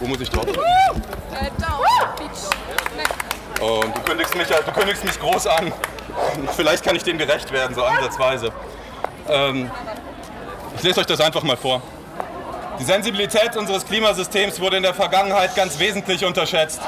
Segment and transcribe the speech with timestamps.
[0.00, 0.46] Wo muss ich drauf?
[0.46, 0.90] Äh.
[3.62, 5.72] Und du kündigst mich, du kündigst mich groß an.
[6.56, 8.50] Vielleicht kann ich dem gerecht werden, so ansatzweise.
[9.28, 9.70] Ähm,
[10.76, 11.82] ich lese euch das einfach mal vor.
[12.78, 16.80] Die Sensibilität unseres Klimasystems wurde in der Vergangenheit ganz wesentlich unterschätzt.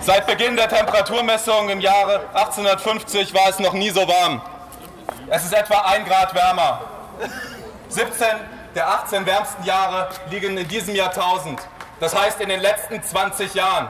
[0.00, 4.42] Seit Beginn der Temperaturmessung im Jahre 1850 war es noch nie so warm.
[5.28, 6.80] Es ist etwa ein Grad wärmer.
[7.88, 8.26] 17
[8.74, 11.60] der 18 wärmsten Jahre liegen in diesem Jahrtausend.
[12.00, 13.88] Das heißt in den letzten 20 Jahren.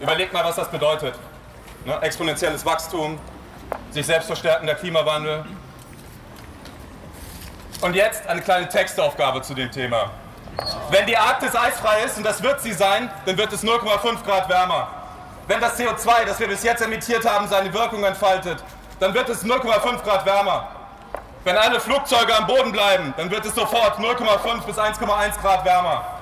[0.00, 1.14] Überlegt mal, was das bedeutet.
[1.84, 1.98] Ne?
[2.00, 3.18] Exponentielles Wachstum,
[3.90, 5.44] sich selbst verstärkender Klimawandel.
[7.80, 10.10] Und jetzt eine kleine Textaufgabe zu dem Thema.
[10.90, 14.48] Wenn die Arktis eisfrei ist, und das wird sie sein, dann wird es 0,5 Grad
[14.48, 14.88] wärmer.
[15.46, 18.62] Wenn das CO2, das wir bis jetzt emittiert haben, seine Wirkung entfaltet,
[18.98, 20.68] dann wird es 0,5 Grad wärmer.
[21.44, 26.17] Wenn alle Flugzeuge am Boden bleiben, dann wird es sofort 0,5 bis 1,1 Grad wärmer.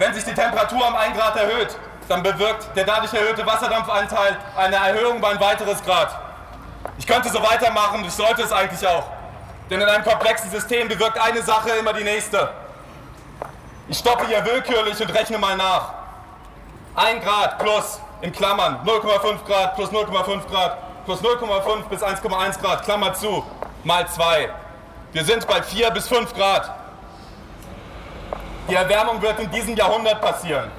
[0.00, 1.76] Wenn sich die Temperatur um 1 Grad erhöht,
[2.08, 6.18] dann bewirkt der dadurch erhöhte Wasserdampfanteil eine Erhöhung um ein weiteres Grad.
[6.96, 9.04] Ich könnte so weitermachen, ich sollte es eigentlich auch.
[9.68, 12.48] Denn in einem komplexen System bewirkt eine Sache immer die nächste.
[13.88, 15.92] Ich stoppe hier willkürlich und rechne mal nach.
[16.94, 22.84] 1 Grad plus in Klammern 0,5 Grad plus 0,5 Grad plus 0,5 bis 1,1 Grad,
[22.84, 23.44] Klammer zu,
[23.84, 24.48] mal 2.
[25.12, 26.79] Wir sind bei 4 bis 5 Grad.
[28.70, 30.70] Die Erwärmung wird in diesem Jahrhundert passieren.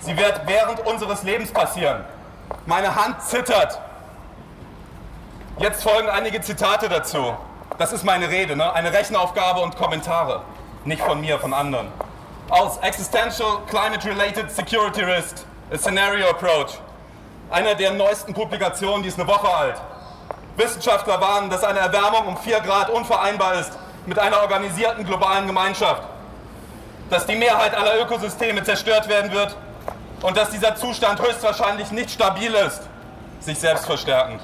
[0.00, 2.02] Sie wird während unseres Lebens passieren.
[2.64, 3.78] Meine Hand zittert.
[5.58, 7.36] Jetzt folgen einige Zitate dazu.
[7.76, 8.72] Das ist meine Rede, ne?
[8.72, 10.40] eine Rechenaufgabe und Kommentare.
[10.86, 11.88] Nicht von mir, von anderen.
[12.48, 16.78] Aus Existential Climate Related Security Risk, a Scenario Approach.
[17.50, 19.78] Einer der neuesten Publikationen, die ist eine Woche alt.
[20.56, 23.72] Wissenschaftler warnen, dass eine Erwärmung um 4 Grad unvereinbar ist
[24.06, 26.02] mit einer organisierten globalen Gemeinschaft.
[27.10, 29.56] Dass die Mehrheit aller Ökosysteme zerstört werden wird
[30.22, 32.82] und dass dieser Zustand höchstwahrscheinlich nicht stabil ist,
[33.40, 34.40] sich selbst verstärkend.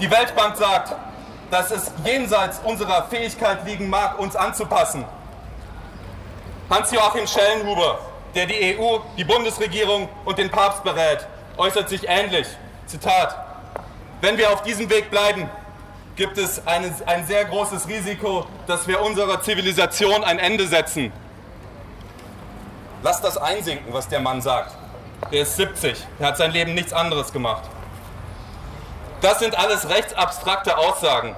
[0.00, 0.94] Die Weltbank sagt,
[1.50, 5.04] dass es jenseits unserer Fähigkeit liegen mag, uns anzupassen.
[6.68, 7.98] Hans-Joachim Schellenhuber,
[8.34, 11.26] der die EU, die Bundesregierung und den Papst berät,
[11.56, 12.46] äußert sich ähnlich.
[12.86, 13.34] Zitat:
[14.20, 15.48] Wenn wir auf diesem Weg bleiben,
[16.16, 21.12] gibt es eine, ein sehr großes Risiko, dass wir unserer Zivilisation ein Ende setzen.
[23.02, 24.74] Lasst das einsinken, was der Mann sagt.
[25.30, 27.62] Der ist 70, er hat sein Leben nichts anderes gemacht.
[29.20, 31.36] Das sind alles rechtsabstrakte Aussagen.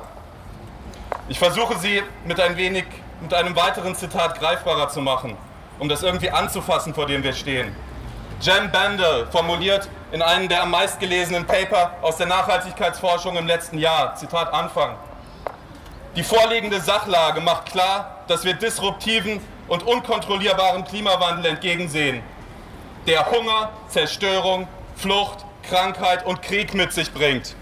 [1.28, 2.84] Ich versuche sie mit ein wenig,
[3.20, 5.36] mit einem weiteren Zitat greifbarer zu machen,
[5.78, 7.74] um das irgendwie anzufassen, vor dem wir stehen.
[8.40, 14.14] Jem Bandel formuliert in einem der am meistgelesenen Paper aus der Nachhaltigkeitsforschung im letzten Jahr,
[14.14, 14.96] Zitat Anfang.
[16.16, 22.22] Die vorliegende Sachlage macht klar, dass wir disruptiven und unkontrollierbaren Klimawandel entgegensehen,
[23.08, 27.56] der Hunger, Zerstörung, Flucht, Krankheit und Krieg mit sich bringt.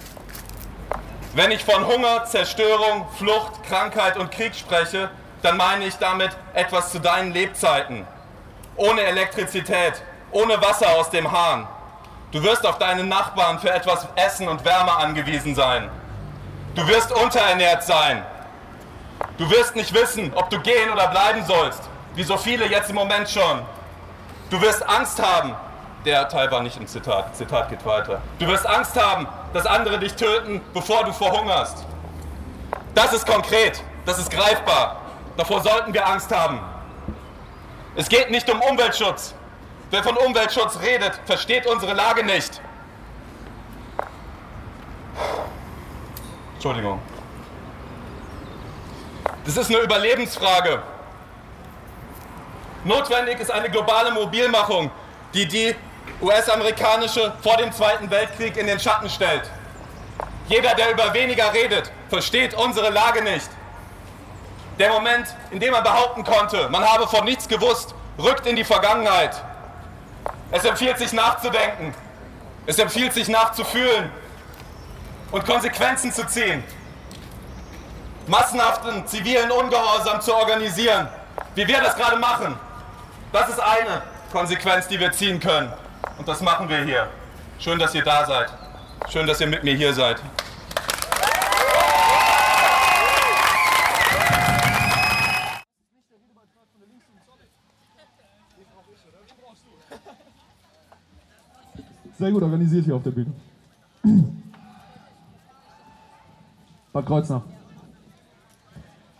[1.34, 6.92] Wenn ich von Hunger, Zerstörung, Flucht, Krankheit und Krieg spreche, dann meine ich damit etwas
[6.92, 8.06] zu deinen Lebzeiten.
[8.76, 10.02] Ohne Elektrizität,
[10.32, 11.66] ohne Wasser aus dem Hahn.
[12.30, 15.88] Du wirst auf deinen Nachbarn für etwas Essen und Wärme angewiesen sein.
[16.74, 18.22] Du wirst unterernährt sein.
[19.36, 21.82] Du wirst nicht wissen, ob du gehen oder bleiben sollst,
[22.14, 23.62] wie so viele jetzt im Moment schon.
[24.50, 25.54] Du wirst Angst haben.
[26.04, 27.36] Der Teil war nicht im Zitat.
[27.36, 28.20] Zitat geht weiter.
[28.38, 31.84] Du wirst Angst haben, dass andere dich töten, bevor du verhungerst.
[32.94, 33.82] Das ist konkret.
[34.06, 35.02] Das ist greifbar.
[35.36, 36.60] Davor sollten wir Angst haben.
[37.94, 39.34] Es geht nicht um Umweltschutz.
[39.90, 42.60] Wer von Umweltschutz redet, versteht unsere Lage nicht.
[46.54, 47.00] Entschuldigung.
[49.48, 50.82] Das ist eine Überlebensfrage.
[52.84, 54.90] Notwendig ist eine globale Mobilmachung,
[55.32, 55.74] die die
[56.20, 59.50] US-amerikanische vor dem Zweiten Weltkrieg in den Schatten stellt.
[60.48, 63.48] Jeder, der über weniger redet, versteht unsere Lage nicht.
[64.78, 68.64] Der Moment, in dem man behaupten konnte, man habe von nichts gewusst, rückt in die
[68.64, 69.42] Vergangenheit.
[70.50, 71.94] Es empfiehlt sich nachzudenken.
[72.66, 74.12] Es empfiehlt sich nachzufühlen
[75.32, 76.62] und Konsequenzen zu ziehen.
[78.28, 81.08] Massenhaften zivilen Ungehorsam zu organisieren,
[81.54, 82.54] wie wir das gerade machen.
[83.32, 85.72] Das ist eine Konsequenz, die wir ziehen können.
[86.18, 87.08] Und das machen wir hier.
[87.58, 88.52] Schön, dass ihr da seid.
[89.08, 90.20] Schön, dass ihr mit mir hier seid.
[102.18, 103.32] Sehr gut organisiert hier auf der Bühne.
[106.92, 107.42] Bad Kreuznach.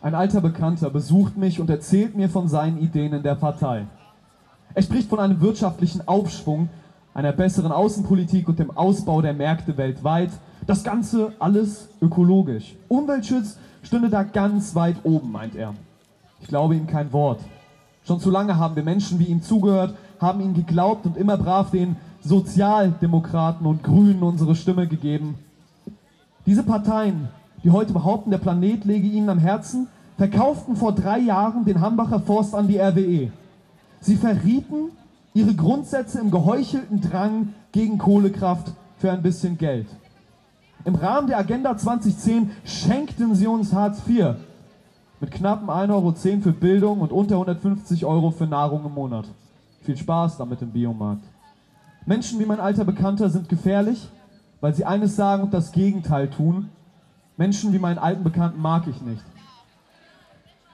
[0.01, 3.87] Ein alter Bekannter besucht mich und erzählt mir von seinen Ideen in der Partei.
[4.75, 6.69] Er spricht von einem wirtschaftlichen Aufschwung,
[7.15, 10.31] einer besseren Außenpolitik und dem Ausbau der Märkte weltweit.
[10.69, 12.77] Das Ganze alles ökologisch.
[12.87, 15.75] Umweltschutz stünde da ganz weit oben, meint er.
[16.41, 17.41] Ich glaube ihm kein Wort.
[18.05, 21.73] Schon zu lange haben wir Menschen wie ihm zugehört, haben ihm geglaubt und immer brav
[21.73, 25.35] den Sozialdemokraten und Grünen unsere Stimme gegeben.
[26.47, 27.29] Diese Parteien,
[27.65, 32.21] die heute behaupten, der Planet lege ihnen am Herzen, verkauften vor drei Jahren den Hambacher
[32.21, 33.31] Forst an die RWE.
[34.01, 34.91] Sie verrieten
[35.35, 39.87] ihre Grundsätze im geheuchelten Drang gegen Kohlekraft für ein bisschen Geld.
[40.85, 44.37] Im Rahmen der Agenda 2010 schenkten sie uns Hartz IV
[45.21, 49.27] mit knappen 1,10 Euro für Bildung und unter 150 Euro für Nahrung im Monat.
[49.83, 51.25] Viel Spaß damit im Biomarkt.
[52.07, 54.09] Menschen wie mein alter Bekannter sind gefährlich,
[54.61, 56.69] weil sie eines sagen und das Gegenteil tun.
[57.39, 59.23] Menschen wie meinen alten Bekannten mag ich nicht.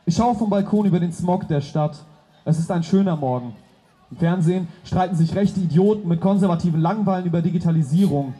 [0.06, 2.04] Ich schaue vom Balkon über den Smog der Stadt.
[2.46, 3.54] Es ist ein schöner Morgen.
[4.10, 8.32] Im Fernsehen streiten sich rechte Idioten mit konservativen Langweilen über Digitalisierung.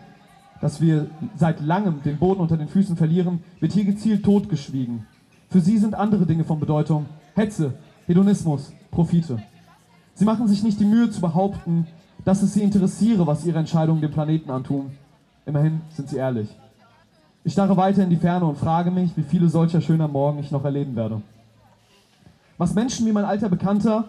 [0.63, 5.07] Dass wir seit langem den Boden unter den Füßen verlieren, wird hier gezielt totgeschwiegen.
[5.51, 7.05] Für sie sind andere Dinge von Bedeutung.
[7.35, 7.75] Hetze,
[8.07, 9.43] Hedonismus, Profite.
[10.15, 11.87] Sie machen sich nicht die Mühe zu behaupten,
[12.25, 14.93] dass es sie interessiere, was ihre Entscheidungen dem Planeten antun.
[15.45, 16.49] Immerhin sind sie ehrlich.
[17.47, 20.51] Ich starre weiter in die Ferne und frage mich, wie viele solcher schöner Morgen ich
[20.51, 21.21] noch erleben werde.
[22.57, 24.09] Was Menschen wie mein alter Bekannter,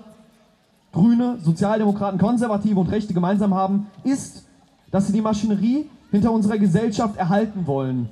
[0.94, 4.46] Grüne, Sozialdemokraten, Konservative und Rechte gemeinsam haben, ist,
[4.90, 8.08] dass sie die Maschinerie hinter unserer Gesellschaft erhalten wollen.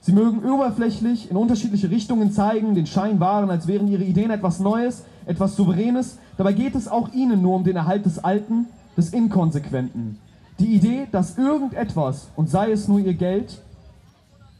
[0.00, 4.60] Sie mögen oberflächlich in unterschiedliche Richtungen zeigen, den Schein wahren, als wären ihre Ideen etwas
[4.60, 6.18] Neues, etwas Souveränes.
[6.36, 10.18] Dabei geht es auch ihnen nur um den Erhalt des Alten, des Inkonsequenten.
[10.58, 13.62] Die Idee, dass irgendetwas, und sei es nur ihr Geld,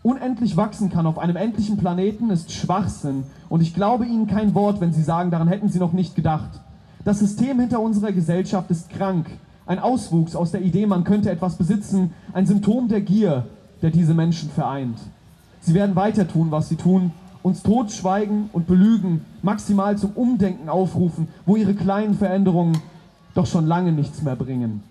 [0.03, 3.25] unendlich wachsen kann auf einem endlichen Planeten, ist Schwachsinn.
[3.49, 6.61] Und ich glaube Ihnen kein Wort, wenn Sie sagen, daran hätten Sie noch nicht gedacht.
[7.05, 9.27] Das System hinter unserer Gesellschaft ist krank.
[9.67, 13.47] Ein Auswuchs aus der Idee, man könnte etwas besitzen, ein Symptom der Gier,
[13.83, 14.99] der diese Menschen vereint.
[15.61, 17.13] Sie werden weiter tun, was sie tun,
[17.43, 22.79] uns totschweigen und belügen, maximal zum Umdenken aufrufen, wo ihre kleinen Veränderungen
[23.35, 24.83] doch schon lange nichts mehr bringen.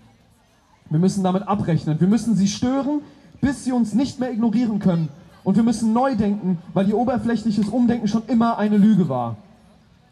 [0.88, 2.00] Wir müssen damit abrechnen.
[2.00, 3.00] Wir müssen sie stören,
[3.40, 5.08] bis sie uns nicht mehr ignorieren können.
[5.42, 9.36] Und wir müssen neu denken, weil ihr oberflächliches Umdenken schon immer eine Lüge war.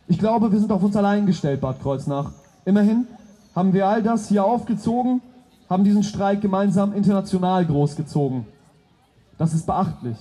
[0.07, 2.33] Ich glaube, wir sind auf uns allein gestellt, Bad Kreuznach.
[2.65, 3.07] Immerhin
[3.55, 5.21] haben wir all das hier aufgezogen,
[5.69, 8.47] haben diesen Streik gemeinsam international großgezogen.
[9.37, 10.17] Das ist beachtlich.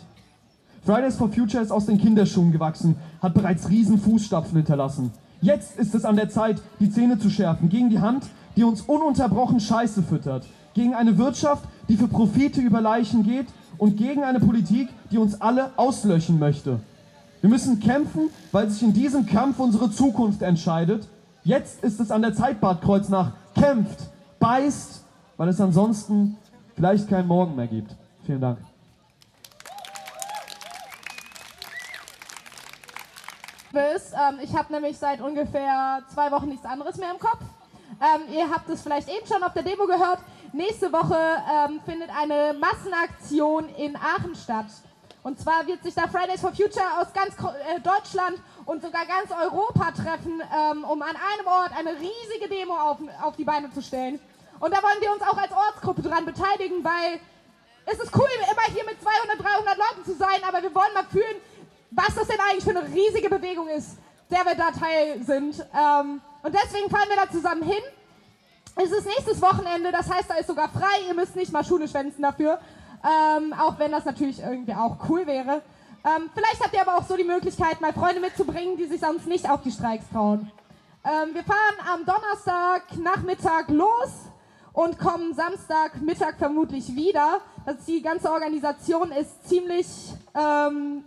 [0.85, 5.11] Fridays for Future ist aus den Kinderschuhen gewachsen, hat bereits riesen Fußstapfen hinterlassen.
[5.41, 8.25] Jetzt ist es an der Zeit, die Zähne zu schärfen gegen die Hand,
[8.55, 13.47] die uns ununterbrochen Scheiße füttert, gegen eine Wirtschaft, die für Profite über Leichen geht
[13.77, 16.79] und gegen eine Politik, die uns alle auslöschen möchte.
[17.41, 21.07] Wir müssen kämpfen, weil sich in diesem Kampf unsere Zukunft entscheidet.
[21.43, 23.33] Jetzt ist es an der Zeit, Bad Kreuznach.
[23.55, 25.03] Kämpft, beißt,
[25.37, 26.37] weil es ansonsten
[26.75, 27.95] vielleicht keinen Morgen mehr gibt.
[28.25, 28.57] Vielen Dank.
[34.17, 37.43] Ähm, ich habe nämlich seit ungefähr zwei Wochen nichts anderes mehr im Kopf.
[37.99, 40.19] Ähm, ihr habt es vielleicht eben schon auf der Demo gehört.
[40.53, 44.67] Nächste Woche ähm, findet eine Massenaktion in Aachen statt.
[45.23, 49.29] Und zwar wird sich da Fridays for Future aus ganz äh, Deutschland und sogar ganz
[49.31, 53.81] Europa treffen, ähm, um an einem Ort eine riesige Demo auf, auf die Beine zu
[53.81, 54.19] stellen.
[54.59, 57.19] Und da wollen wir uns auch als Ortsgruppe dran beteiligen, weil
[57.85, 61.05] es ist cool, immer hier mit 200, 300 Leuten zu sein, aber wir wollen mal
[61.05, 61.41] fühlen,
[61.91, 63.97] was das denn eigentlich für eine riesige Bewegung ist,
[64.29, 65.65] der wir da Teil sind.
[65.73, 67.83] Ähm, und deswegen fahren wir da zusammen hin.
[68.77, 71.01] Es ist nächstes Wochenende, das heißt, da ist sogar frei.
[71.05, 72.57] Ihr müsst nicht mal Schule schwänzen dafür.
[73.03, 75.61] Ähm, auch wenn das natürlich irgendwie auch cool wäre.
[76.05, 79.27] Ähm, vielleicht habt ihr aber auch so die Möglichkeit, mal Freunde mitzubringen, die sich sonst
[79.27, 80.49] nicht auf die Streiks trauen.
[81.03, 84.13] Ähm, wir fahren am Donnerstag Nachmittag los
[84.71, 87.41] und kommen Samstag Mittag vermutlich wieder.
[87.65, 89.85] Das die ganze Organisation ist ziemlich
[90.33, 91.03] ähm,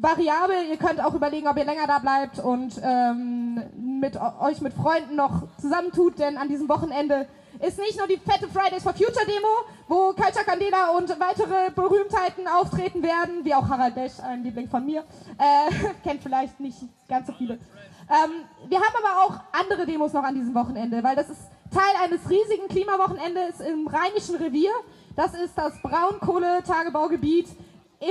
[0.00, 0.66] variabel.
[0.70, 3.62] Ihr könnt auch überlegen, ob ihr länger da bleibt und ähm,
[4.00, 7.26] mit euch mit Freunden noch zusammentut, denn an diesem Wochenende
[7.60, 9.48] ist nicht nur die fette Fridays for Future Demo,
[9.88, 14.84] wo Culture Candela und weitere Berühmtheiten auftreten werden, wie auch Harald Besch, ein Liebling von
[14.84, 15.04] mir,
[15.38, 15.72] äh,
[16.02, 17.54] kennt vielleicht nicht ganz so viele.
[17.54, 21.94] Ähm, wir haben aber auch andere Demos noch an diesem Wochenende, weil das ist Teil
[22.04, 24.70] eines riesigen Klimawochenendes im Rheinischen Revier.
[25.16, 27.48] Das ist das Braunkohletagebaugebiet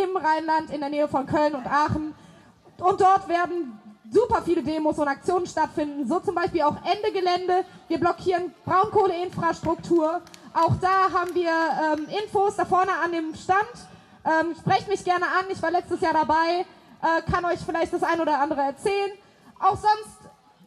[0.01, 2.13] im Rheinland in der Nähe von Köln und Aachen.
[2.79, 7.65] Und dort werden super viele Demos und Aktionen stattfinden, so zum Beispiel auch Ende Gelände.
[7.87, 10.21] Wir blockieren Braunkohleinfrastruktur.
[10.53, 13.73] Auch da haben wir ähm, Infos da vorne an dem Stand.
[14.25, 16.65] Ähm, sprecht mich gerne an, ich war letztes Jahr dabei,
[17.01, 19.11] äh, kann euch vielleicht das ein oder andere erzählen.
[19.59, 20.23] Auch sonst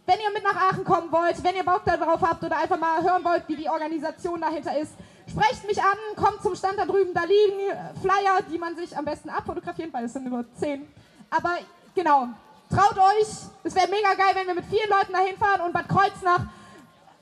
[0.07, 3.03] wenn ihr mit nach Aachen kommen wollt, wenn ihr Bock darauf habt oder einfach mal
[3.03, 4.93] hören wollt, wie die Organisation dahinter ist,
[5.29, 7.59] sprecht mich an, kommt zum Stand da drüben, da liegen
[8.01, 10.87] Flyer, die man sich am besten abfotografieren, weil es sind nur zehn.
[11.31, 11.59] Aber
[11.95, 12.29] genau,
[12.71, 13.29] traut euch,
[13.65, 16.41] es wäre mega geil, wenn wir mit vielen Leuten dahin fahren und Bad Kreuznach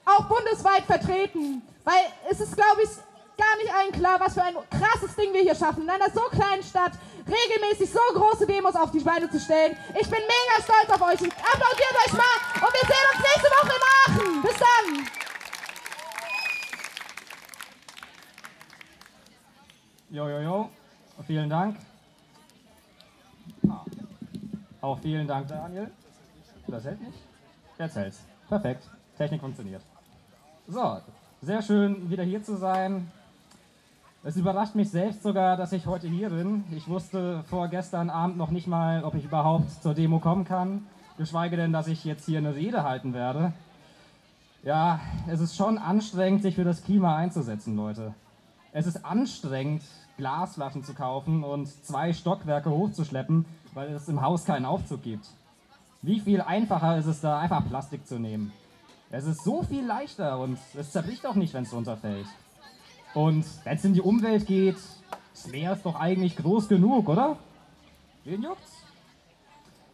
[0.05, 1.63] auch bundesweit vertreten.
[1.85, 2.91] Weil es ist, glaube ich,
[3.37, 6.23] gar nicht allen klar, was für ein krasses Ding wir hier schaffen, in einer so
[6.31, 6.93] kleinen Stadt
[7.27, 9.77] regelmäßig so große Demos auf die Beine zu stellen.
[9.99, 11.21] Ich bin mega stolz auf euch.
[11.21, 14.43] Applaudiert euch mal und wir sehen uns nächste Woche in Aachen.
[14.43, 15.24] Bis dann.
[20.15, 20.71] Jo, jo, jo.
[21.27, 21.77] Vielen Dank.
[23.69, 23.85] Ah.
[24.81, 25.91] Auch vielen Dank, Daniel.
[26.69, 27.19] Das hält nicht?
[27.81, 28.25] Jetzt hält's.
[28.49, 28.89] Perfekt.
[29.19, 29.83] Technik funktioniert.
[30.69, 30.99] So,
[31.43, 33.11] sehr schön, wieder hier zu sein.
[34.23, 36.63] Es überrascht mich selbst sogar, dass ich heute hier bin.
[36.71, 40.87] Ich wusste vor gestern Abend noch nicht mal, ob ich überhaupt zur Demo kommen kann,
[41.19, 43.53] geschweige denn, dass ich jetzt hier eine Rede halten werde.
[44.63, 48.15] Ja, es ist schon anstrengend, sich für das Klima einzusetzen, Leute.
[48.77, 49.83] Es ist anstrengend,
[50.17, 55.27] Glasflaschen zu kaufen und zwei Stockwerke hochzuschleppen, weil es im Haus keinen Aufzug gibt.
[56.03, 58.53] Wie viel einfacher ist es da, einfach Plastik zu nehmen?
[59.11, 62.27] Es ist so viel leichter und es zerbricht auch nicht, wenn es runterfällt.
[63.15, 64.77] Und wenn es in die Umwelt geht,
[65.33, 67.37] das Meer ist doch eigentlich groß genug, oder?
[68.25, 68.73] Wen juckt's?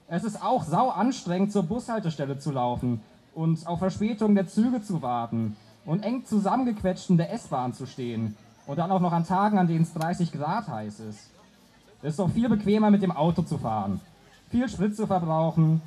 [0.09, 3.01] Es ist auch sau anstrengend, zur Bushaltestelle zu laufen
[3.35, 8.37] und auf Verspätung der Züge zu warten und eng zusammengequetscht in der S-Bahn zu stehen
[8.71, 11.29] und dann auch noch an Tagen, an denen es 30 Grad heiß ist.
[12.03, 14.01] Es ist doch viel bequemer, mit dem Auto zu fahren,
[14.49, 15.83] viel Sprit zu verbrauchen,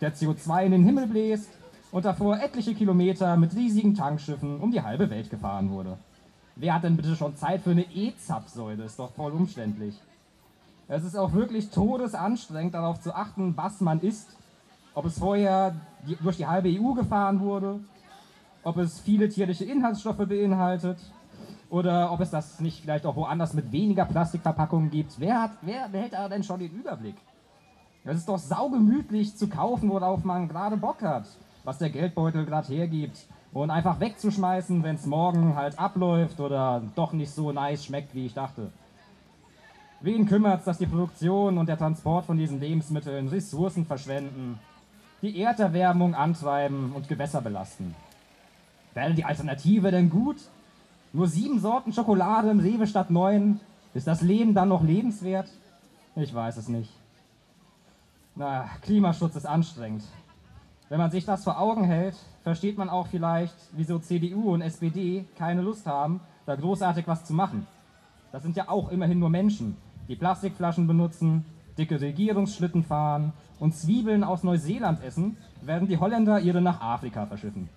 [0.00, 1.48] der CO2 in den Himmel bläst
[1.92, 5.98] und davor etliche Kilometer mit riesigen Tankschiffen um die halbe Welt gefahren wurde.
[6.56, 8.82] Wer hat denn bitte schon Zeit für eine E-Zapfsäule?
[8.82, 9.94] Ist doch voll umständlich.
[10.88, 14.36] Es ist auch wirklich todesanstrengend, darauf zu achten, was man isst.
[14.94, 15.76] Ob es vorher
[16.20, 17.78] durch die halbe EU gefahren wurde,
[18.64, 20.98] ob es viele tierliche Inhaltsstoffe beinhaltet
[21.70, 25.18] oder ob es das nicht vielleicht auch woanders mit weniger Plastikverpackungen gibt.
[25.18, 27.16] Wer, hat, wer behält da denn schon den Überblick?
[28.04, 31.26] Es ist doch saugemütlich zu kaufen, worauf man gerade Bock hat,
[31.64, 37.12] was der Geldbeutel gerade hergibt und einfach wegzuschmeißen, wenn es morgen halt abläuft oder doch
[37.12, 38.70] nicht so nice schmeckt, wie ich dachte.
[40.00, 44.60] Wen kümmert es, dass die Produktion und der Transport von diesen Lebensmitteln Ressourcen verschwenden,
[45.22, 47.94] die Erderwärmung antreiben und Gewässer belasten?
[48.94, 50.36] Wäre die Alternative denn gut?
[51.16, 53.58] Nur sieben Sorten Schokolade im Rewe statt neun?
[53.94, 55.48] Ist das Leben dann noch lebenswert?
[56.14, 56.92] Ich weiß es nicht.
[58.34, 60.04] Na, Klimaschutz ist anstrengend.
[60.90, 65.24] Wenn man sich das vor Augen hält, versteht man auch vielleicht, wieso CDU und SPD
[65.38, 67.66] keine Lust haben, da großartig was zu machen.
[68.30, 71.46] Das sind ja auch immerhin nur Menschen, die Plastikflaschen benutzen,
[71.78, 77.70] dicke Regierungsschlitten fahren und Zwiebeln aus Neuseeland essen, werden die Holländer ihre nach Afrika verschiffen.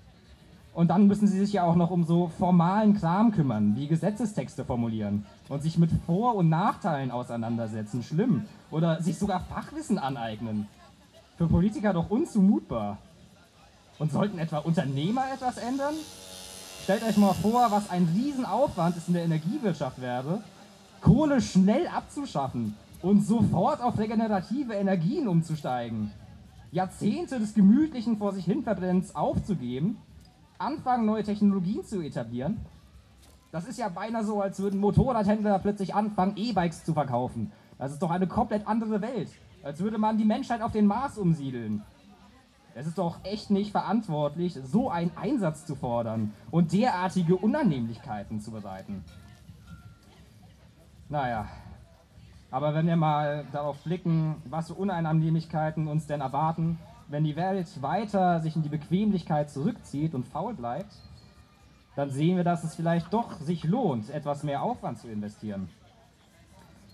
[0.73, 4.63] Und dann müssen sie sich ja auch noch um so formalen Kram kümmern, wie Gesetzestexte
[4.63, 8.45] formulieren und sich mit Vor- und Nachteilen auseinandersetzen, schlimm.
[8.71, 10.67] Oder sich sogar Fachwissen aneignen.
[11.37, 12.97] Für Politiker doch unzumutbar.
[13.97, 15.95] Und sollten etwa Unternehmer etwas ändern?
[16.83, 20.41] Stellt euch mal vor, was ein Riesenaufwand es in der Energiewirtschaft wäre,
[21.01, 26.11] Kohle schnell abzuschaffen und sofort auf regenerative Energien umzusteigen.
[26.71, 29.97] Jahrzehnte des gemütlichen vor sich hin Verbrennens aufzugeben,
[30.59, 32.59] anfangen neue Technologien zu etablieren.
[33.51, 37.51] Das ist ja beinahe so, als würden Motorradhändler plötzlich anfangen, E-Bikes zu verkaufen.
[37.79, 39.31] Das ist doch eine komplett andere Welt.
[39.63, 41.81] Als würde man die Menschheit auf den Mars umsiedeln.
[42.75, 48.51] Es ist doch echt nicht verantwortlich, so einen Einsatz zu fordern und derartige Unannehmlichkeiten zu
[48.51, 49.03] bereiten.
[51.09, 51.47] Naja,
[52.51, 56.77] aber wenn wir mal darauf blicken, was für Unannehmlichkeiten uns denn erwarten,
[57.09, 60.93] wenn die Welt weiter sich in die Bequemlichkeit zurückzieht und faul bleibt,
[61.95, 65.69] dann sehen wir, dass es vielleicht doch sich lohnt, etwas mehr Aufwand zu investieren.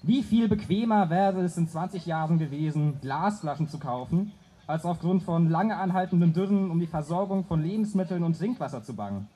[0.02, 4.32] Wie viel bequemer wäre es in 20 Jahren gewesen, Glasflaschen zu kaufen,
[4.68, 9.28] als aufgrund von lange anhaltenden Dürren um die Versorgung von Lebensmitteln und Trinkwasser zu bangen?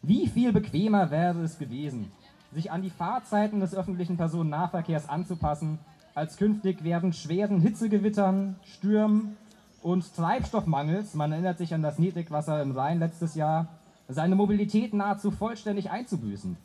[0.00, 2.10] Wie viel bequemer wäre es gewesen,
[2.50, 5.78] sich an die Fahrzeiten des öffentlichen Personennahverkehrs anzupassen,
[6.14, 9.36] als künftig während schweren Hitzegewittern, Stürmen
[9.82, 13.68] und Treibstoffmangels, man erinnert sich an das Niedrigwasser im Rhein letztes Jahr,
[14.08, 16.56] seine Mobilität nahezu vollständig einzubüßen?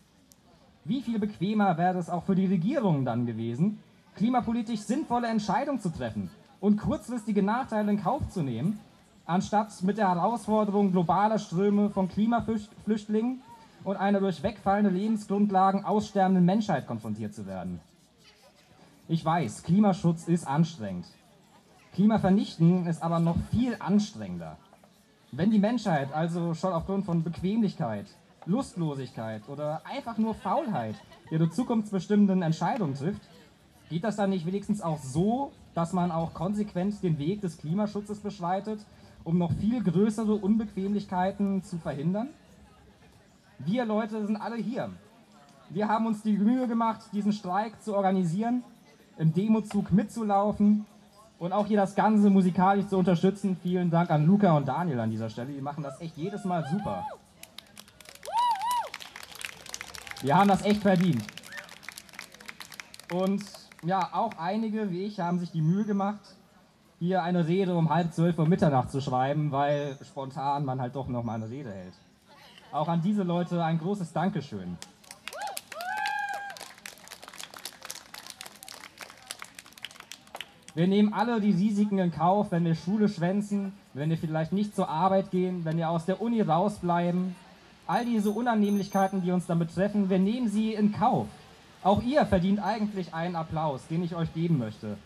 [0.85, 3.79] Wie viel bequemer wäre es auch für die Regierungen dann gewesen,
[4.15, 8.79] klimapolitisch sinnvolle Entscheidungen zu treffen und kurzfristige Nachteile in Kauf zu nehmen,
[9.25, 13.41] anstatt mit der Herausforderung globaler Ströme von Klimaflüchtlingen
[13.83, 17.79] und einer durch wegfallende Lebensgrundlagen aussterbenden Menschheit konfrontiert zu werden.
[19.07, 21.05] Ich weiß, Klimaschutz ist anstrengend.
[21.97, 24.57] Klimavernichten ist aber noch viel anstrengender.
[25.31, 28.05] Wenn die Menschheit also schon aufgrund von Bequemlichkeit,
[28.45, 30.93] Lustlosigkeit oder einfach nur Faulheit
[31.31, 33.21] ihre zukunftsbestimmenden Entscheidungen trifft,
[33.89, 38.19] geht das dann nicht wenigstens auch so, dass man auch konsequent den Weg des Klimaschutzes
[38.19, 38.79] beschreitet,
[39.23, 42.29] um noch viel größere Unbequemlichkeiten zu verhindern?
[43.57, 44.91] Wir Leute sind alle hier.
[45.71, 48.63] Wir haben uns die Mühe gemacht, diesen Streik zu organisieren,
[49.17, 50.85] im Demozug mitzulaufen
[51.39, 53.57] und auch hier das Ganze musikalisch zu unterstützen.
[53.61, 55.53] Vielen Dank an Luca und Daniel an dieser Stelle.
[55.53, 57.05] Die machen das echt jedes Mal super.
[60.21, 61.23] Wir haben das echt verdient.
[63.11, 63.43] Und
[63.83, 66.19] ja, auch einige wie ich haben sich die Mühe gemacht,
[66.99, 71.07] hier eine Rede um halb zwölf Uhr Mitternacht zu schreiben, weil spontan man halt doch
[71.07, 71.93] nochmal eine Rede hält.
[72.71, 74.77] Auch an diese Leute ein großes Dankeschön.
[80.77, 84.75] Wir nehmen alle die Risiken in Kauf, wenn wir Schule schwänzen, wenn wir vielleicht nicht
[84.75, 87.35] zur Arbeit gehen, wenn wir aus der Uni rausbleiben.
[87.87, 91.25] All diese Unannehmlichkeiten, die uns dann betreffen, wir nehmen sie in Kauf.
[91.81, 94.97] Auch ihr verdient eigentlich einen Applaus, den ich euch geben möchte.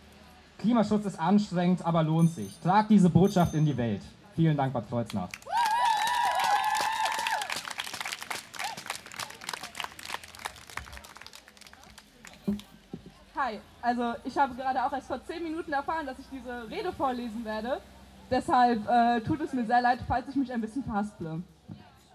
[0.58, 2.60] Klimaschutz ist anstrengend, aber lohnt sich.
[2.62, 4.02] Tragt diese Botschaft in die Welt.
[4.36, 5.30] Vielen Dank, Bad Kreuznach.
[13.44, 16.94] Hi, also ich habe gerade auch erst vor 10 Minuten erfahren, dass ich diese Rede
[16.94, 17.82] vorlesen werde.
[18.30, 21.42] Deshalb äh, tut es mir sehr leid, falls ich mich ein bisschen verhasple.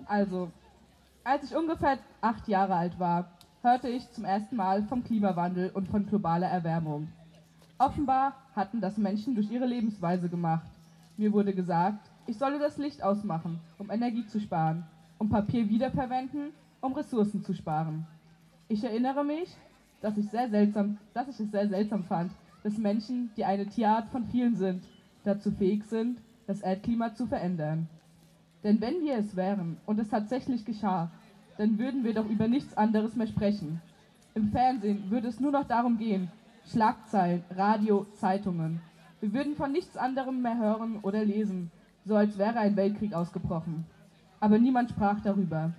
[0.06, 0.52] Also,
[1.24, 5.88] als ich ungefähr acht Jahre alt war, hörte ich zum ersten Mal vom Klimawandel und
[5.88, 7.08] von globaler Erwärmung.
[7.76, 10.70] Offenbar hatten das Menschen durch ihre Lebensweise gemacht.
[11.16, 14.84] Mir wurde gesagt, ich solle das Licht ausmachen, um Energie zu sparen,
[15.18, 18.06] um Papier wiederverwenden, um Ressourcen zu sparen.
[18.68, 19.56] Ich erinnere mich,
[20.00, 24.08] dass ich, sehr seltsam, dass ich es sehr seltsam fand, dass Menschen, die eine Tierart
[24.08, 24.84] von vielen sind,
[25.24, 27.88] dazu fähig sind, das Erdklima zu verändern.
[28.62, 31.10] Denn wenn wir es wären und es tatsächlich geschah,
[31.58, 33.80] dann würden wir doch über nichts anderes mehr sprechen.
[34.34, 36.30] Im Fernsehen würde es nur noch darum gehen,
[36.66, 38.80] Schlagzeilen, Radio, Zeitungen.
[39.20, 41.70] Wir würden von nichts anderem mehr hören oder lesen,
[42.04, 43.86] so als wäre ein Weltkrieg ausgebrochen.
[44.40, 45.72] Aber niemand sprach darüber.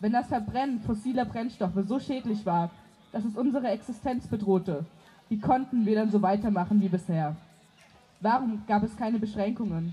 [0.00, 2.70] Wenn das Verbrennen fossiler Brennstoffe so schädlich war,
[3.18, 4.84] dass es unsere Existenz bedrohte.
[5.28, 7.34] Wie konnten wir dann so weitermachen wie bisher?
[8.20, 9.92] Warum gab es keine Beschränkungen?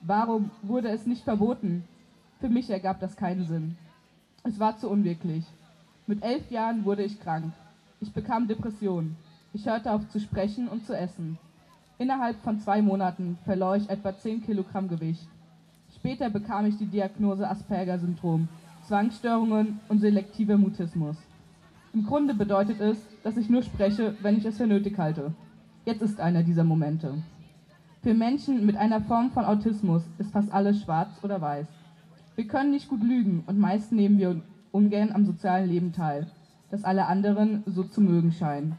[0.00, 1.84] Warum wurde es nicht verboten?
[2.40, 3.76] Für mich ergab das keinen Sinn.
[4.42, 5.44] Es war zu unwirklich.
[6.06, 7.52] Mit elf Jahren wurde ich krank.
[8.00, 9.16] Ich bekam Depressionen.
[9.52, 11.36] Ich hörte auf zu sprechen und zu essen.
[11.98, 15.28] Innerhalb von zwei Monaten verlor ich etwa 10 Kilogramm Gewicht.
[15.94, 18.48] Später bekam ich die Diagnose Asperger-Syndrom,
[18.88, 21.18] Zwangsstörungen und selektiver Mutismus.
[21.94, 25.34] Im Grunde bedeutet es, dass ich nur spreche, wenn ich es für nötig halte.
[25.84, 27.22] Jetzt ist einer dieser Momente.
[28.02, 31.66] Für Menschen mit einer Form von Autismus ist fast alles schwarz oder weiß.
[32.34, 36.28] Wir können nicht gut lügen und meist nehmen wir ungern am sozialen Leben teil,
[36.70, 38.78] das alle anderen so zu mögen scheinen.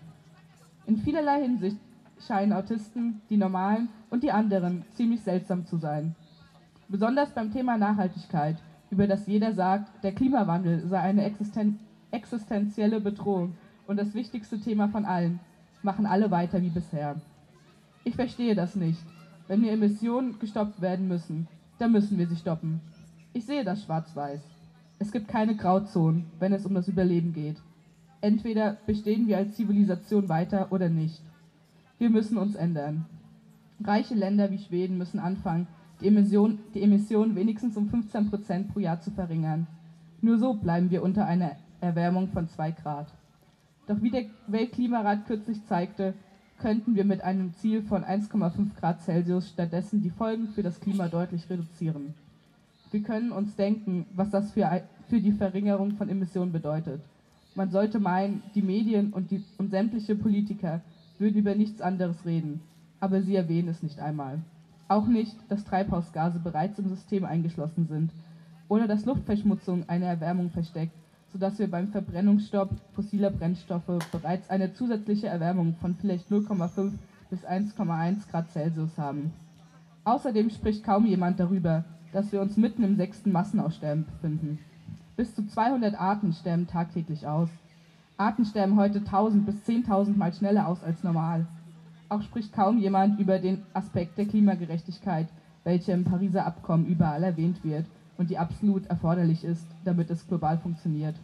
[0.88, 1.78] In vielerlei Hinsicht
[2.20, 6.16] scheinen Autisten, die normalen und die anderen, ziemlich seltsam zu sein.
[6.90, 8.58] Besonders beim Thema Nachhaltigkeit,
[8.90, 11.78] über das jeder sagt, der Klimawandel sei eine Existenz
[12.14, 13.56] existenzielle Bedrohung
[13.88, 15.40] und das wichtigste Thema von allen,
[15.82, 17.20] machen alle weiter wie bisher.
[18.04, 19.04] Ich verstehe das nicht.
[19.48, 21.48] Wenn wir Emissionen gestoppt werden müssen,
[21.80, 22.80] dann müssen wir sie stoppen.
[23.34, 24.42] Ich sehe das schwarz-weiß.
[25.00, 27.58] Es gibt keine Grauzonen, wenn es um das Überleben geht.
[28.22, 31.22] Entweder bestehen wir als Zivilisation weiter oder nicht.
[31.98, 33.06] Wir müssen uns ändern.
[33.84, 35.68] Reiche Länder wie Schweden müssen anfangen,
[36.00, 39.68] die Emissionen die Emission wenigstens um 15 Prozent pro Jahr zu verringern.
[40.22, 43.14] Nur so bleiben wir unter einer Erwärmung von 2 Grad.
[43.88, 46.14] Doch wie der Weltklimarat kürzlich zeigte,
[46.58, 51.10] könnten wir mit einem Ziel von 1,5 Grad Celsius stattdessen die Folgen für das Klima
[51.10, 52.14] deutlich reduzieren.
[52.92, 57.02] Wir können uns denken, was das für, für die Verringerung von Emissionen bedeutet.
[57.56, 60.82] Man sollte meinen, die Medien und, die, und sämtliche Politiker
[61.20, 62.62] würden über nichts anderes reden,
[63.00, 64.40] aber sie erwähnen es nicht einmal.
[64.88, 68.12] Auch nicht, dass Treibhausgase bereits im System eingeschlossen sind
[68.70, 70.96] oder dass Luftverschmutzung eine Erwärmung versteckt,
[71.34, 76.92] sodass wir beim Verbrennungsstopp fossiler Brennstoffe bereits eine zusätzliche Erwärmung von vielleicht 0,5
[77.32, 79.34] bis 1,1 Grad Celsius haben.
[80.04, 84.60] Außerdem spricht kaum jemand darüber, dass wir uns mitten im sechsten Massenaussterben befinden.
[85.16, 87.50] Bis zu 200 Arten sterben tagtäglich aus.
[88.18, 91.48] Arten sterben heute 1000 bis 10.000 Mal schneller aus als normal.
[92.10, 95.28] Auch spricht kaum jemand über den Aspekt der Klimagerechtigkeit,
[95.64, 97.86] welcher im Pariser Abkommen überall erwähnt wird
[98.18, 101.16] und die absolut erforderlich ist, damit es global funktioniert.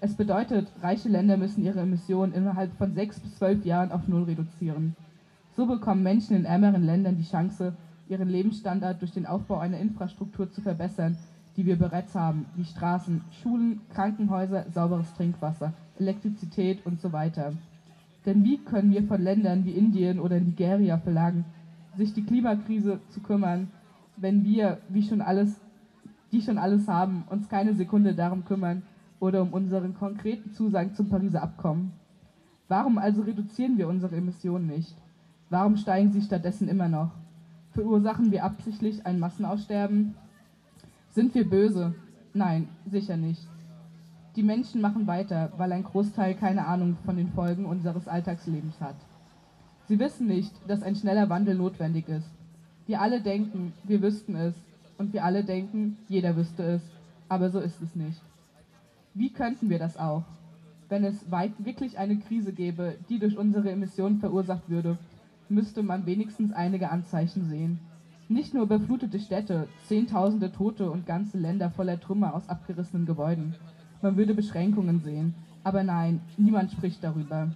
[0.00, 4.24] Es bedeutet, reiche Länder müssen ihre Emissionen innerhalb von sechs bis zwölf Jahren auf Null
[4.24, 4.96] reduzieren.
[5.56, 7.74] So bekommen Menschen in ärmeren Ländern die Chance,
[8.08, 11.18] ihren Lebensstandard durch den Aufbau einer Infrastruktur zu verbessern,
[11.56, 17.52] die wir bereits haben, wie Straßen, Schulen, Krankenhäuser, sauberes Trinkwasser, Elektrizität und so weiter.
[18.24, 21.44] Denn wie können wir von Ländern wie Indien oder Nigeria verlangen,
[21.96, 23.68] sich die Klimakrise zu kümmern,
[24.16, 25.60] wenn wir, wie schon alles,
[26.32, 28.82] die schon alles haben, uns keine Sekunde darum kümmern
[29.18, 31.92] oder um unseren konkreten Zusagen zum Pariser Abkommen?
[32.68, 34.96] Warum also reduzieren wir unsere Emissionen nicht?
[35.48, 37.10] Warum steigen sie stattdessen immer noch?
[37.72, 40.14] Verursachen wir absichtlich ein Massenaussterben?
[41.10, 41.94] Sind wir böse?
[42.32, 43.46] Nein, sicher nicht.
[44.36, 48.94] Die Menschen machen weiter, weil ein Großteil keine Ahnung von den Folgen unseres Alltagslebens hat.
[49.88, 52.30] Sie wissen nicht, dass ein schneller Wandel notwendig ist.
[52.86, 54.54] Wir alle denken, wir wüssten es,
[55.00, 56.82] und wir alle denken, jeder wüsste es,
[57.30, 58.20] aber so ist es nicht.
[59.14, 60.24] Wie könnten wir das auch?
[60.90, 64.98] Wenn es weit wirklich eine Krise gäbe, die durch unsere Emissionen verursacht würde,
[65.48, 67.80] müsste man wenigstens einige Anzeichen sehen.
[68.28, 73.54] Nicht nur überflutete Städte, Zehntausende Tote und ganze Länder voller Trümmer aus abgerissenen Gebäuden.
[74.02, 75.34] Man würde Beschränkungen sehen.
[75.64, 77.50] Aber nein, niemand spricht darüber.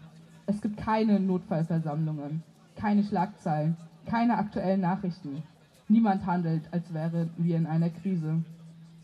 [0.46, 2.42] Es gibt keine Notfallversammlungen,
[2.76, 3.76] keine Schlagzeilen,
[4.07, 5.42] keine aktuellen Nachrichten.
[5.88, 8.42] Niemand handelt, als wären wir in einer Krise.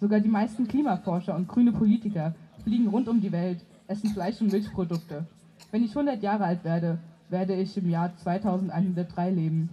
[0.01, 4.51] Sogar die meisten Klimaforscher und grüne Politiker fliegen rund um die Welt, essen Fleisch und
[4.51, 5.27] Milchprodukte.
[5.71, 9.69] Wenn ich 100 Jahre alt werde, werde ich im Jahr 2103 leben.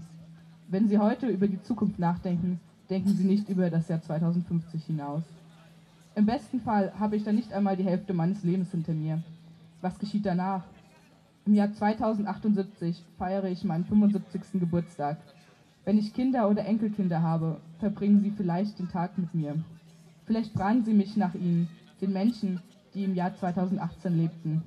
[0.68, 5.24] Wenn Sie heute über die Zukunft nachdenken, denken Sie nicht über das Jahr 2050 hinaus.
[6.16, 9.22] Im besten Fall habe ich dann nicht einmal die Hälfte meines Lebens hinter mir.
[9.82, 10.64] Was geschieht danach?
[11.46, 14.60] Im Jahr 2078 feiere ich meinen 75.
[14.60, 15.18] Geburtstag.
[15.88, 19.56] Wenn ich Kinder oder Enkelkinder habe, verbringen sie vielleicht den Tag mit mir.
[20.26, 21.70] Vielleicht fragen sie mich nach ihnen,
[22.02, 22.60] den Menschen,
[22.94, 24.64] die im Jahr 2018 lebten.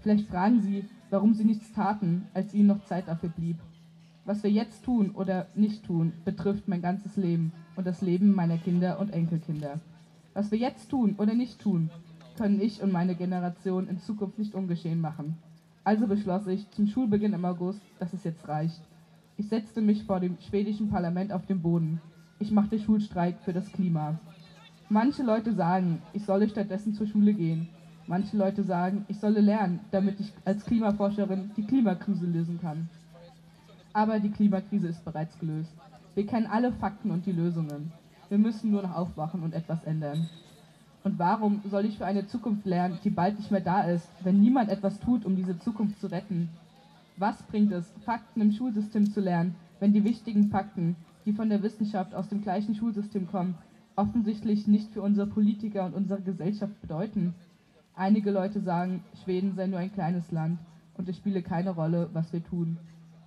[0.00, 3.58] Vielleicht fragen sie, warum sie nichts taten, als ihnen noch Zeit dafür blieb.
[4.24, 8.56] Was wir jetzt tun oder nicht tun, betrifft mein ganzes Leben und das Leben meiner
[8.56, 9.78] Kinder und Enkelkinder.
[10.32, 11.90] Was wir jetzt tun oder nicht tun,
[12.38, 15.36] können ich und meine Generation in Zukunft nicht ungeschehen machen.
[15.84, 18.80] Also beschloss ich zum Schulbeginn im August, dass es jetzt reicht.
[19.36, 22.00] Ich setzte mich vor dem schwedischen Parlament auf den Boden.
[22.38, 24.18] Ich machte Schulstreik für das Klima.
[24.88, 27.68] Manche Leute sagen, ich solle stattdessen zur Schule gehen.
[28.06, 32.90] Manche Leute sagen, ich solle lernen, damit ich als Klimaforscherin die Klimakrise lösen kann.
[33.94, 35.72] Aber die Klimakrise ist bereits gelöst.
[36.14, 37.92] Wir kennen alle Fakten und die Lösungen.
[38.28, 40.28] Wir müssen nur noch aufwachen und etwas ändern.
[41.04, 44.40] Und warum soll ich für eine Zukunft lernen, die bald nicht mehr da ist, wenn
[44.40, 46.50] niemand etwas tut, um diese Zukunft zu retten?
[47.22, 51.62] Was bringt es, Fakten im Schulsystem zu lernen, wenn die wichtigen Fakten, die von der
[51.62, 53.54] Wissenschaft aus dem gleichen Schulsystem kommen,
[53.94, 57.32] offensichtlich nicht für unsere Politiker und unsere Gesellschaft bedeuten?
[57.94, 60.58] Einige Leute sagen, Schweden sei nur ein kleines Land
[60.98, 62.76] und es spiele keine Rolle, was wir tun.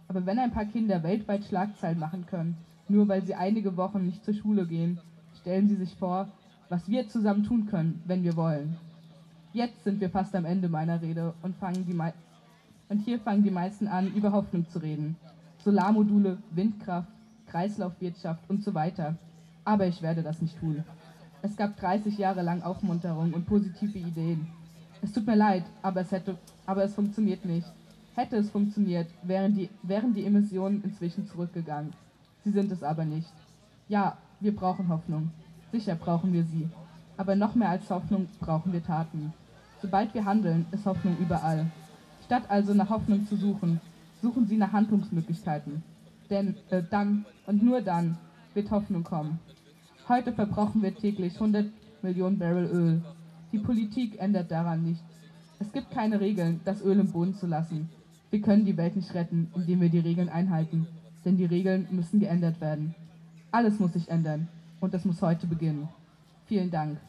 [0.09, 2.57] Aber wenn ein paar Kinder weltweit Schlagzeilen machen können,
[2.89, 4.99] nur weil sie einige Wochen nicht zur Schule gehen.
[5.39, 6.27] Stellen Sie sich vor,
[6.67, 8.75] was wir zusammen tun können, wenn wir wollen.
[9.53, 11.93] Jetzt sind wir fast am Ende meiner Rede und, fangen die
[12.89, 15.15] und hier fangen die meisten an, über Hoffnung zu reden.
[15.63, 17.09] Solarmodule, Windkraft,
[17.47, 19.15] Kreislaufwirtschaft und so weiter.
[19.63, 20.83] Aber ich werde das nicht tun.
[21.41, 24.47] Es gab 30 Jahre lang Aufmunterung und positive Ideen.
[25.01, 27.67] Es tut mir leid, aber es, hätte, aber es funktioniert nicht.
[28.15, 31.93] Hätte es funktioniert, wären die, wären die Emissionen inzwischen zurückgegangen.
[32.43, 33.31] Sie sind es aber nicht.
[33.87, 35.31] Ja, wir brauchen Hoffnung.
[35.71, 36.69] Sicher brauchen wir sie.
[37.17, 39.33] Aber noch mehr als Hoffnung brauchen wir Taten.
[39.81, 41.65] Sobald wir handeln, ist Hoffnung überall.
[42.25, 43.79] Statt also nach Hoffnung zu suchen,
[44.21, 45.83] suchen Sie nach Handlungsmöglichkeiten.
[46.29, 48.17] Denn äh, dann und nur dann
[48.53, 49.39] wird Hoffnung kommen.
[50.09, 51.67] Heute verbrauchen wir täglich 100
[52.01, 53.01] Millionen Barrel Öl.
[53.51, 55.03] Die Politik ändert daran nichts.
[55.59, 57.89] Es gibt keine Regeln, das Öl im Boden zu lassen.
[58.29, 60.87] Wir können die Welt nicht retten, indem wir die Regeln einhalten
[61.25, 62.93] denn die Regeln müssen geändert werden.
[63.51, 64.47] Alles muss sich ändern
[64.79, 65.89] und das muss heute beginnen.
[66.45, 66.99] Vielen Dank.